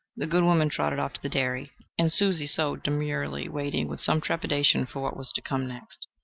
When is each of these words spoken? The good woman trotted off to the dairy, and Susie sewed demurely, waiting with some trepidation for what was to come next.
The 0.17 0.25
good 0.25 0.41
woman 0.43 0.69
trotted 0.69 0.97
off 0.97 1.13
to 1.13 1.21
the 1.21 1.29
dairy, 1.29 1.69
and 1.95 2.11
Susie 2.11 2.47
sewed 2.47 2.81
demurely, 2.81 3.47
waiting 3.47 3.87
with 3.87 4.01
some 4.01 4.19
trepidation 4.19 4.87
for 4.87 4.99
what 4.99 5.15
was 5.15 5.31
to 5.33 5.43
come 5.43 5.67
next. 5.67 6.07